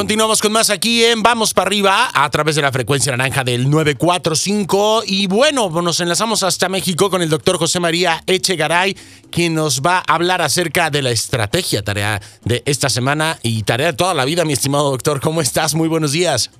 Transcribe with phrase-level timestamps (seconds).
[0.00, 3.68] Continuamos con más aquí en Vamos para arriba a través de la frecuencia naranja del
[3.68, 8.96] 945 y bueno, nos enlazamos hasta México con el doctor José María Echegaray,
[9.30, 13.88] quien nos va a hablar acerca de la estrategia, tarea de esta semana y tarea
[13.88, 15.20] de toda la vida, mi estimado doctor.
[15.20, 15.74] ¿Cómo estás?
[15.74, 16.50] Muy buenos días.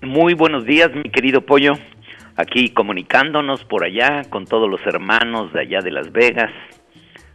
[0.00, 1.74] Muy buenos días, mi querido Pollo.
[2.36, 6.50] Aquí comunicándonos por allá con todos los hermanos de allá de Las Vegas,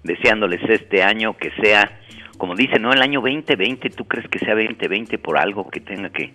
[0.01, 1.99] deseándoles este año que sea
[2.37, 2.91] como dice, ¿no?
[2.91, 6.33] El año 2020, ¿tú crees que sea 2020 por algo que tenga que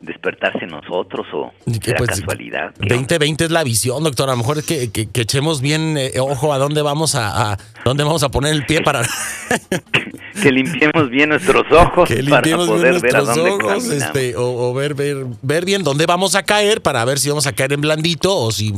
[0.00, 2.74] despertarse nosotros o será pues, casualidad?
[2.78, 4.28] 2020 es la visión, doctor.
[4.28, 8.04] A lo mejor es que, que, echemos bien eh, ojo a dónde vamos a, dónde
[8.04, 9.02] vamos a poner el pie para
[10.42, 14.72] que limpiemos bien nuestros ojos que limpiemos para poder ver a dónde ojos, este, o,
[14.74, 17.80] ver, ver, ver bien dónde vamos a caer para ver si vamos a caer en
[17.80, 18.72] blandito o si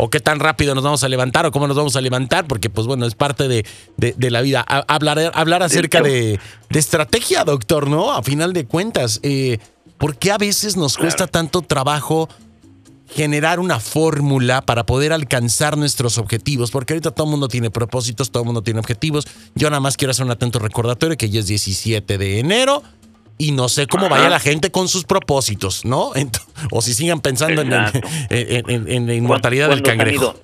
[0.00, 2.70] o qué tan rápido nos vamos a levantar o cómo nos vamos a levantar, porque
[2.70, 3.64] pues bueno, es parte de,
[3.96, 4.60] de, la vida.
[4.60, 6.38] Hablar, hablar acerca de,
[6.70, 8.12] de, estrategia, doctor, ¿no?
[8.12, 9.58] A final de cuentas, eh,
[9.98, 12.28] ¿por qué a veces nos cuesta tanto trabajo
[13.10, 18.30] generar una fórmula para poder alcanzar nuestros objetivos, porque ahorita todo el mundo tiene propósitos,
[18.30, 19.26] todo el mundo tiene objetivos.
[19.54, 22.82] Yo nada más quiero hacer un atento recordatorio que ya es 17 de enero
[23.38, 26.12] y no sé cómo vaya la gente con sus propósitos, ¿no?
[26.70, 27.72] o si sigan pensando en,
[28.30, 30.34] en, la inmortalidad del cangrejo.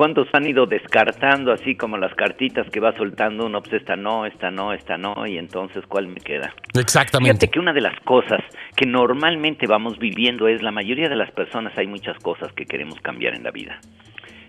[0.00, 3.60] ¿Cuántos han ido descartando así como las cartitas que va soltando uno?
[3.60, 6.54] Pues esta no, esta no, esta no, y entonces ¿cuál me queda?
[6.72, 7.32] Exactamente.
[7.32, 8.40] Fíjate que una de las cosas
[8.74, 12.98] que normalmente vamos viviendo es la mayoría de las personas hay muchas cosas que queremos
[13.02, 13.78] cambiar en la vida.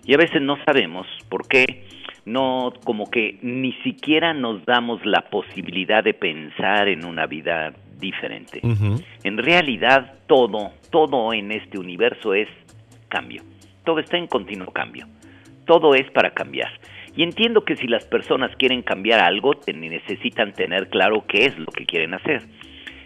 [0.05, 1.83] Y a veces no sabemos por qué,
[2.23, 8.61] no como que ni siquiera nos damos la posibilidad de pensar en una vida diferente.
[9.25, 12.47] En realidad todo, todo en este universo es
[13.09, 13.43] cambio.
[13.83, 15.07] Todo está en continuo cambio
[15.71, 16.69] todo es para cambiar.
[17.15, 21.67] Y entiendo que si las personas quieren cambiar algo, necesitan tener claro qué es lo
[21.67, 22.41] que quieren hacer.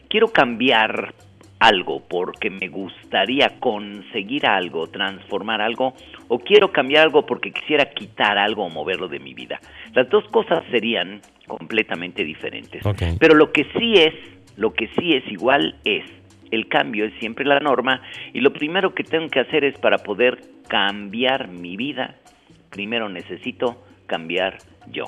[0.09, 1.13] Quiero cambiar
[1.59, 5.93] algo porque me gustaría conseguir algo, transformar algo,
[6.27, 9.59] o quiero cambiar algo porque quisiera quitar algo o moverlo de mi vida.
[9.93, 12.81] Las dos cosas serían completamente diferentes.
[13.19, 14.15] Pero lo que sí es,
[14.57, 16.03] lo que sí es igual es,
[16.49, 18.01] el cambio es siempre la norma
[18.33, 22.15] y lo primero que tengo que hacer es para poder cambiar mi vida,
[22.75, 24.57] primero necesito cambiar
[24.91, 25.05] yo.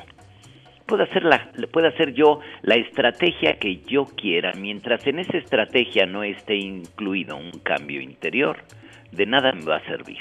[0.85, 6.05] Puedo hacer, la, puedo hacer yo la estrategia que yo quiera, mientras en esa estrategia
[6.05, 8.63] no esté incluido un cambio interior,
[9.11, 10.19] de nada me va a servir.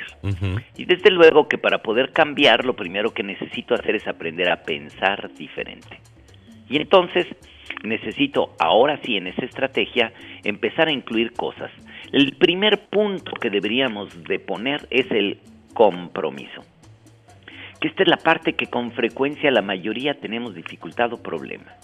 [0.77, 4.65] Y desde luego que para poder cambiar, lo primero que necesito hacer es aprender a
[4.65, 6.01] pensar diferente.
[6.69, 7.29] Y entonces
[7.85, 11.71] necesito, ahora sí, en esa estrategia, empezar a incluir cosas.
[12.11, 15.39] El primer punto que deberíamos de poner es el
[15.75, 16.63] compromiso
[17.81, 21.75] que esta es la parte que con frecuencia la mayoría tenemos dificultad o problema.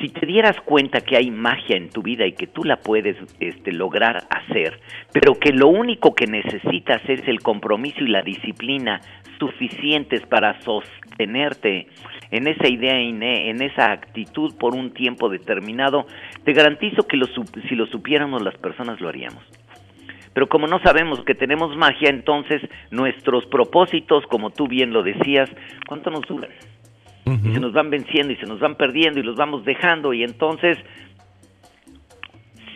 [0.00, 3.16] Si te dieras cuenta que hay magia en tu vida y que tú la puedes
[3.40, 4.78] este, lograr hacer,
[5.12, 9.00] pero que lo único que necesitas es el compromiso y la disciplina
[9.38, 11.86] suficientes para sostenerte
[12.30, 16.06] en esa idea, en esa actitud por un tiempo determinado,
[16.44, 17.18] te garantizo que
[17.68, 19.42] si lo supiéramos las personas lo haríamos.
[20.36, 22.60] Pero como no sabemos que tenemos magia, entonces
[22.90, 25.48] nuestros propósitos, como tú bien lo decías,
[25.88, 26.50] ¿cuánto nos duran?
[27.24, 30.22] Y se nos van venciendo y se nos van perdiendo y los vamos dejando y
[30.24, 30.76] entonces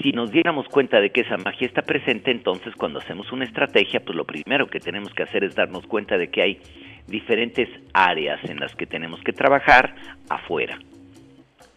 [0.01, 4.01] si nos diéramos cuenta de que esa magia está presente, entonces cuando hacemos una estrategia,
[4.01, 6.61] pues lo primero que tenemos que hacer es darnos cuenta de que hay
[7.09, 9.95] diferentes áreas en las que tenemos que trabajar
[10.31, 10.79] afuera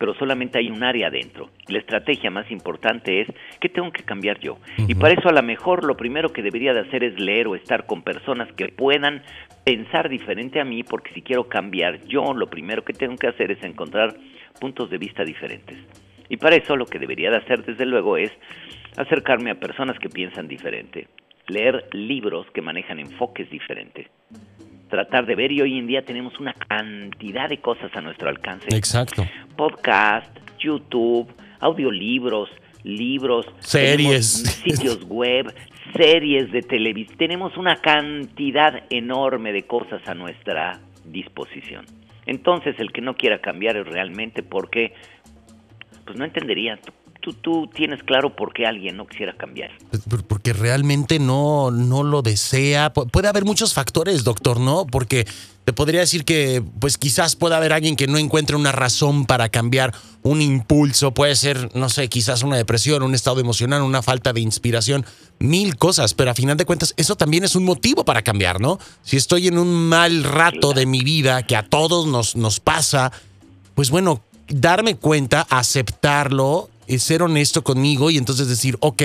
[0.04, 1.50] pero solamente hay un área adentro.
[1.70, 3.28] La estrategia más importante es
[3.62, 4.58] qué tengo que cambiar yo.
[4.86, 7.56] Y para eso a lo mejor lo primero que debería de hacer es leer o
[7.56, 9.24] estar con personas que puedan
[9.64, 13.52] pensar diferente a mí, porque si quiero cambiar yo, lo primero que tengo que hacer
[13.52, 14.14] es encontrar
[14.60, 15.78] puntos de vista diferentes.
[16.28, 18.34] Y para eso lo que debería de hacer desde luego es
[18.98, 21.08] acercarme a personas que piensan diferente,
[21.48, 24.10] leer libros que manejan enfoques diferentes
[24.94, 28.68] tratar de ver y hoy en día tenemos una cantidad de cosas a nuestro alcance.
[28.70, 29.26] Exacto.
[29.56, 30.30] Podcast,
[30.60, 31.28] YouTube,
[31.60, 32.52] audiolibros,
[32.84, 35.52] libros, series, sitios web,
[35.96, 37.18] series de televisión.
[37.18, 41.88] Tenemos una cantidad enorme de cosas a nuestra disposición.
[42.28, 44.94] Entonces, el que no quiera cambiar es realmente porque
[46.06, 46.78] pues no entendería
[47.32, 49.72] tú, tienes claro por qué alguien no quisiera cambiar.
[50.10, 52.92] Pues, porque realmente no, no lo desea.
[52.92, 54.86] puede haber muchos factores, doctor, ¿no?
[54.86, 55.26] Porque
[55.64, 59.48] te podría decir que, pues quizás pueda haber alguien que no encuentre una razón para
[59.48, 61.14] cambiar un impulso.
[61.14, 65.06] Puede ser, no sé, quizás una depresión, un estado emocional, una falta de inspiración,
[65.40, 66.14] mil cosas.
[66.14, 68.78] Pero a final de cuentas, eso también es un motivo para cambiar, ¿no?
[69.04, 73.14] Si estoy en un mal rato de mi vida, que a todos nos, nos pasa,
[73.74, 79.04] pues bueno, darme cuenta, aceptarlo ser honesto conmigo y entonces decir, ok,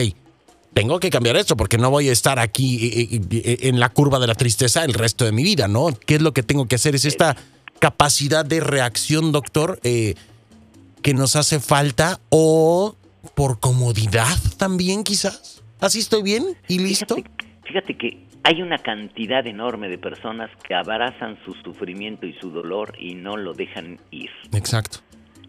[0.75, 3.88] tengo que cambiar esto porque no voy a estar aquí eh, eh, eh, en la
[3.88, 5.88] curva de la tristeza el resto de mi vida, ¿no?
[6.06, 6.94] ¿Qué es lo que tengo que hacer?
[6.94, 7.36] Es esta
[7.78, 12.96] capacidad de reacción, doctor, que nos hace falta o
[13.34, 15.62] por comodidad también quizás.
[15.80, 17.16] Así estoy bien y listo.
[17.64, 22.94] Fíjate, que hay una cantidad enorme de personas que abrazan su sufrimiento y su dolor
[22.98, 24.30] y no lo dejan ir.
[24.52, 24.98] Exacto.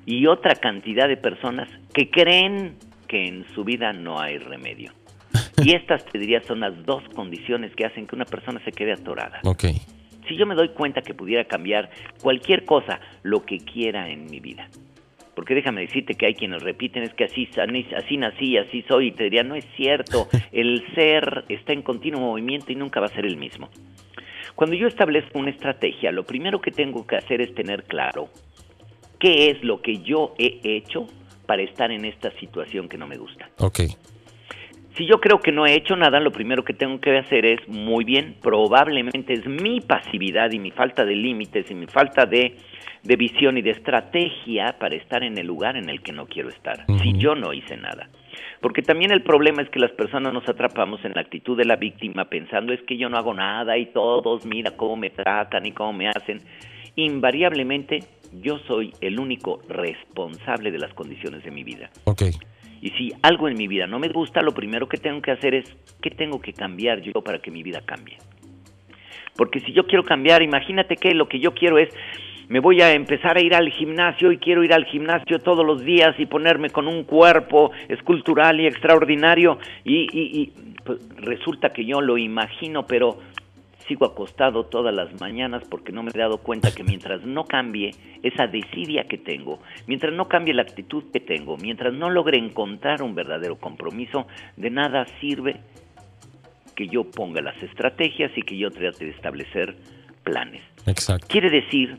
[0.10, 2.78] Y otra cantidad de personas que creen
[3.08, 4.92] que en su vida no hay remedio.
[5.64, 8.94] Y estas, te diría, son las dos condiciones que hacen que una persona se quede
[8.94, 9.42] atorada.
[9.44, 9.66] Ok.
[10.28, 11.92] Si yo me doy cuenta que pudiera cambiar
[12.24, 14.68] cualquier cosa, lo que quiera en mi vida,
[15.36, 17.48] porque déjame decirte que hay quienes repiten, es que así,
[17.96, 22.22] así nací, así soy, y te diría, no es cierto, el ser está en continuo
[22.22, 23.70] movimiento y nunca va a ser el mismo.
[24.56, 28.30] Cuando yo establezco una estrategia, lo primero que tengo que hacer es tener claro
[29.20, 31.08] qué es lo que yo he hecho
[31.46, 33.50] para estar en esta situación que no me gusta.
[33.60, 33.82] Ok.
[34.98, 37.68] Si yo creo que no he hecho nada, lo primero que tengo que hacer es,
[37.68, 42.58] muy bien, probablemente es mi pasividad y mi falta de límites y mi falta de
[43.04, 46.50] de visión y de estrategia para estar en el lugar en el que no quiero
[46.50, 48.10] estar, si yo no hice nada.
[48.62, 51.78] Porque también el problema es que las personas nos atrapamos en la actitud de la
[51.78, 55.72] víctima pensando es que yo no hago nada y todos mira cómo me tratan y
[55.72, 56.42] cómo me hacen.
[56.96, 58.00] Invariablemente
[58.34, 61.90] yo soy el único responsable de las condiciones de mi vida.
[62.06, 62.32] Okay.
[62.82, 65.54] Y si algo en mi vida no me gusta, lo primero que tengo que hacer
[65.54, 65.66] es
[66.02, 68.18] qué tengo que cambiar yo para que mi vida cambie.
[69.36, 71.90] Porque si yo quiero cambiar, imagínate que lo que yo quiero es
[72.50, 75.86] me voy a empezar a ir al gimnasio y quiero ir al gimnasio todos los
[75.86, 80.52] días y ponerme con un cuerpo escultural y extraordinario y,
[80.84, 83.20] pues, resulta que yo lo imagino, pero
[83.90, 87.92] sigo acostado todas las mañanas porque no me he dado cuenta que mientras no cambie
[88.24, 93.02] esa desidia que tengo, mientras no cambie la actitud que tengo, mientras no logre encontrar
[93.02, 95.60] un verdadero compromiso, de nada sirve
[96.76, 99.76] que yo ponga las estrategias y que yo trate de establecer
[100.24, 100.62] planes.
[100.86, 101.28] Exacto.
[101.28, 101.98] Quiere decir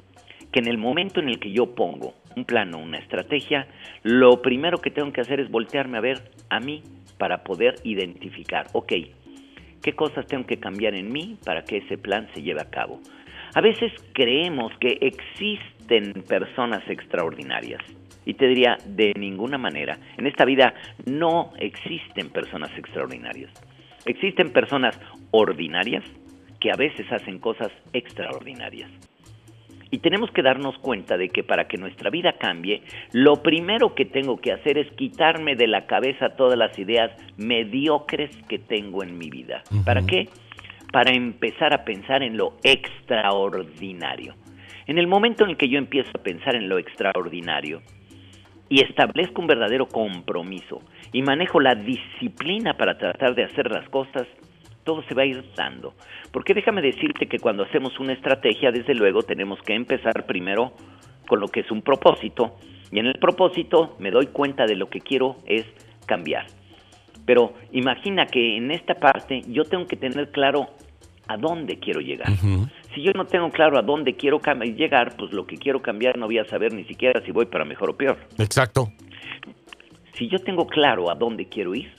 [0.53, 3.67] que en el momento en el que yo pongo un plano, una estrategia,
[4.05, 6.83] lo primero que tengo que hacer es voltearme a ver a mí
[7.19, 8.93] para poder identificar, ok,
[9.82, 13.00] ¿qué cosas tengo que cambiar en mí para que ese plan se lleve a cabo?
[13.55, 17.82] A veces creemos que existen personas extraordinarias.
[18.25, 19.99] Y te diría, de ninguna manera.
[20.17, 20.75] En esta vida
[21.06, 23.50] no existen personas extraordinarias.
[24.05, 24.99] Existen personas
[25.31, 26.05] ordinarias
[26.61, 29.10] que a veces hacen cosas extraordinarias.
[29.91, 32.83] Y tenemos que darnos cuenta de que para que nuestra vida cambie,
[33.13, 38.31] lo primero que tengo que hacer es quitarme de la cabeza todas las ideas mediocres
[38.49, 39.63] que tengo en mi vida.
[39.85, 40.29] ¿Para qué?
[40.93, 44.35] Para empezar a pensar en lo extraordinario.
[44.87, 47.83] En el momento en el que yo empiezo a pensar en lo extraordinario
[48.69, 50.81] y establezco un verdadero compromiso
[51.13, 54.27] y manejo la disciplina para tratar de hacer las cosas,
[54.85, 55.94] todo se va a ir dando.
[56.32, 60.73] Porque déjame decirte que cuando hacemos una estrategia, desde luego tenemos que empezar primero
[61.27, 62.56] con lo que es un propósito.
[62.91, 65.65] Y en el propósito me doy cuenta de lo que quiero es
[66.06, 66.46] cambiar.
[67.25, 70.69] Pero imagina que en esta parte yo tengo que tener claro
[71.29, 72.29] a dónde quiero llegar.
[72.93, 76.27] Si yo no tengo claro a dónde quiero llegar, pues lo que quiero cambiar no
[76.27, 78.19] voy a saber ni siquiera si voy para mejor o peor.
[78.39, 78.89] Exacto.
[80.15, 81.93] Si yo tengo claro a dónde quiero ir,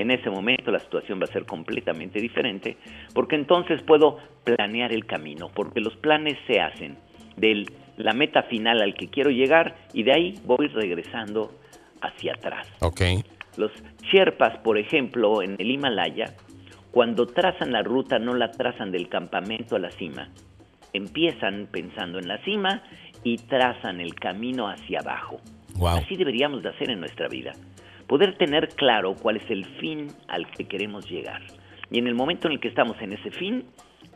[0.00, 2.76] en ese momento la situación va a ser completamente diferente,
[3.14, 6.96] porque entonces puedo planear el camino, porque los planes se hacen
[7.36, 11.52] de la meta final al que quiero llegar y de ahí voy regresando
[12.00, 12.66] hacia atrás.
[12.80, 13.24] Okay.
[13.56, 13.70] Los
[14.12, 16.34] Sherpas, por ejemplo, en el Himalaya,
[16.90, 20.28] cuando trazan la ruta no la trazan del campamento a la cima,
[20.92, 22.82] empiezan pensando en la cima
[23.22, 25.40] y trazan el camino hacia abajo.
[25.86, 27.52] Así deberíamos de hacer en nuestra vida
[28.06, 31.42] poder tener claro cuál es el fin al que queremos llegar.
[31.90, 33.64] Y en el momento en el que estamos en ese fin,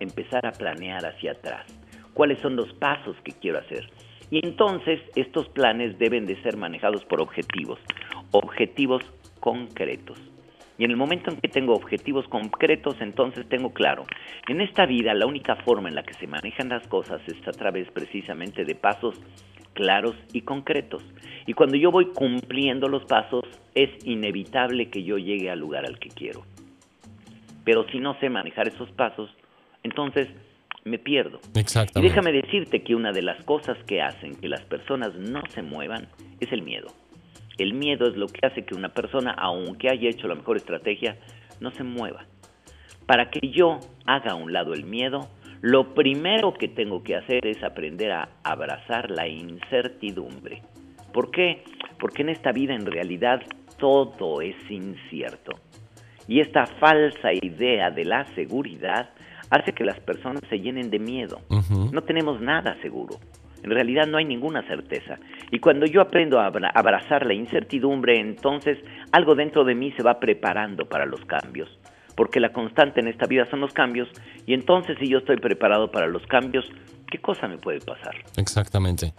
[0.01, 1.67] empezar a planear hacia atrás.
[2.15, 3.89] ¿Cuáles son los pasos que quiero hacer?
[4.31, 7.79] Y entonces estos planes deben de ser manejados por objetivos,
[8.31, 9.03] objetivos
[9.41, 10.19] concretos.
[10.77, 14.05] Y en el momento en que tengo objetivos concretos, entonces tengo claro,
[14.49, 17.53] en esta vida la única forma en la que se manejan las cosas es a
[17.53, 19.21] través precisamente de pasos
[19.79, 21.05] claros y concretos.
[21.47, 23.45] Y cuando yo voy cumpliendo los pasos,
[23.77, 26.43] es inevitable que yo llegue al lugar al que quiero.
[27.65, 29.31] Pero si no sé manejar esos pasos,
[29.85, 30.27] entonces
[30.85, 31.39] me pierdo.
[31.55, 32.01] Exactamente.
[32.01, 35.63] Y déjame decirte que una de las cosas que hacen que las personas no se
[35.63, 36.09] muevan
[36.41, 36.89] es el miedo.
[37.57, 41.17] El miedo es lo que hace que una persona, aunque haya hecho la mejor estrategia,
[41.61, 42.25] no se mueva.
[43.07, 45.29] Para que yo haga a un lado el miedo,
[45.61, 50.63] lo primero que tengo que hacer es aprender a abrazar la incertidumbre.
[51.13, 51.65] ¿Por qué?
[51.99, 53.43] porque en esta vida en realidad
[53.79, 55.53] todo es incierto.
[56.27, 59.11] Y esta falsa idea de la seguridad
[59.51, 61.41] hace que las personas se llenen de miedo.
[61.93, 63.17] No tenemos nada seguro.
[63.63, 65.19] En realidad no hay ninguna certeza.
[65.51, 68.79] Y cuando yo aprendo a abrazar la incertidumbre, entonces
[69.11, 71.79] algo dentro de mí se va preparando para los cambios.
[72.19, 74.09] Porque la constante en esta vida son los cambios.
[74.45, 76.69] Y entonces si yo estoy preparado para los cambios,
[77.09, 78.17] ¿qué cosa me puede pasar?
[78.37, 79.15] Exactamente.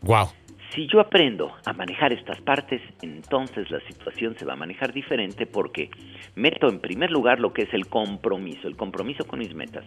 [0.00, 0.28] Wow.
[0.74, 5.44] Si yo aprendo a manejar estas partes, entonces la situación se va a manejar diferente
[5.44, 5.90] porque
[6.34, 9.84] meto en primer lugar lo que es el compromiso, el compromiso con mis metas,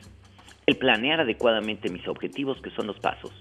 [0.68, 3.32] el planear adecuadamente mis objetivos, que son los pasos.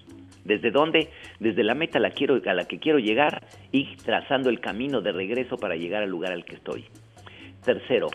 [0.45, 1.11] ¿Desde dónde?
[1.39, 5.11] Desde la meta la, quiero, a la que quiero llegar y trazando el camino de
[5.11, 6.85] regreso para llegar al lugar al que estoy.
[7.63, 8.07] Tercero,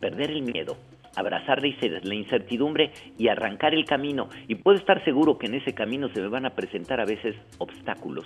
[0.00, 0.76] perder el miedo,
[1.16, 4.28] abrazar la incertidumbre y arrancar el camino.
[4.48, 7.36] Y puedo estar seguro que en ese camino se me van a presentar a veces
[7.58, 8.24] obstáculos,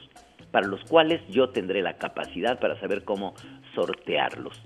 [0.50, 3.34] para los cuales yo tendré la capacidad para saber cómo
[3.74, 4.62] sortearlos.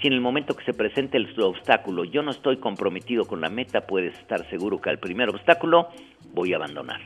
[0.00, 3.50] Si en el momento que se presente el obstáculo yo no estoy comprometido con la
[3.50, 5.88] meta, puedes estar seguro que al primer obstáculo
[6.32, 7.00] voy a abandonar.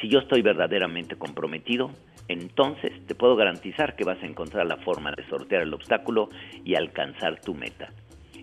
[0.00, 1.90] Si yo estoy verdaderamente comprometido,
[2.28, 6.30] entonces te puedo garantizar que vas a encontrar la forma de sortear el obstáculo
[6.64, 7.90] y alcanzar tu meta.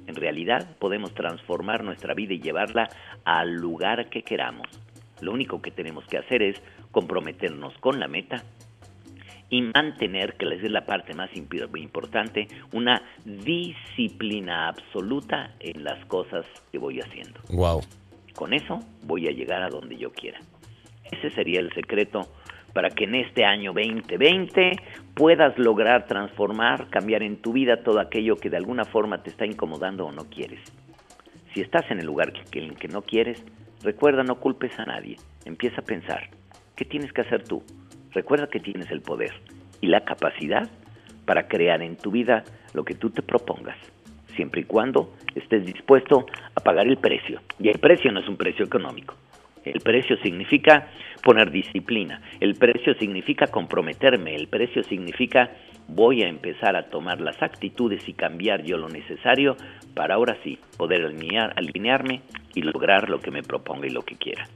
[0.08, 2.90] En realidad podemos transformar nuestra vida y llevarla
[3.24, 4.68] al lugar que queramos.
[5.22, 8.44] Lo único que tenemos que hacer es comprometernos con la meta
[9.50, 16.78] y mantener, que es la parte más importante, una disciplina absoluta en las cosas que
[16.78, 17.42] voy haciendo.
[17.50, 17.82] Wow.
[18.34, 20.40] Con eso voy a llegar a donde yo quiera.
[21.12, 22.22] Ese sería el secreto
[22.74, 24.78] para que en este año 2020
[25.14, 29.46] puedas lograr transformar, cambiar en tu vida todo aquello que de alguna forma te está
[29.46, 30.60] incomodando o no quieres.
[31.54, 33.44] Si estás en el lugar que, en que no quieres,
[33.84, 35.18] recuerda no culpes a nadie.
[35.46, 36.30] Empieza a pensar,
[36.76, 37.64] ¿qué tienes que hacer tú?
[38.12, 39.32] Recuerda que tienes el poder
[39.82, 40.70] y la capacidad
[41.26, 43.78] para crear en tu vida lo que tú te propongas,
[44.36, 46.26] siempre y cuando estés dispuesto
[46.56, 47.42] a pagar el precio.
[47.60, 49.16] Y el precio no es un precio económico,
[49.64, 50.88] el precio significa
[51.24, 55.52] poner disciplina, el precio significa comprometerme, el precio significa
[55.88, 59.56] voy a empezar a tomar las actitudes y cambiar yo lo necesario
[59.94, 62.22] para ahora sí poder alinearme
[62.56, 64.48] y lograr lo que me proponga y lo que quiera.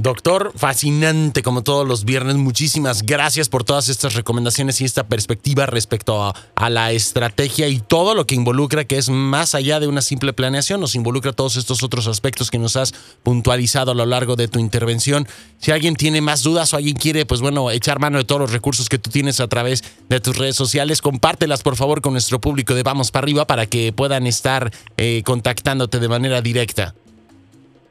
[0.00, 2.36] Doctor, fascinante como todos los viernes.
[2.36, 8.14] Muchísimas gracias por todas estas recomendaciones y esta perspectiva respecto a, la estrategia y todo
[8.14, 11.82] lo que involucra, que es más allá de una simple planeación, nos involucra todos estos
[11.82, 15.26] otros aspectos que nos has puntualizado a lo largo de tu intervención.
[15.58, 18.52] Si alguien tiene más dudas o alguien quiere, pues bueno, echar mano de todos los
[18.52, 22.40] recursos que tú tienes a través de tus redes sociales, compártelas por favor con nuestro
[22.40, 26.94] público de Vamos para arriba para que puedan estar eh, contactándote de manera directa.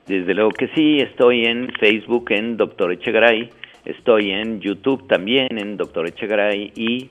[0.08, 3.50] Desde luego que sí, estoy en Facebook en Doctor Echegaray,
[3.84, 7.10] estoy en YouTube también en Doctor Echegaray y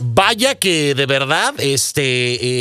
[0.00, 2.34] vaya que de verdad, este...
[2.34, 2.58] Eh,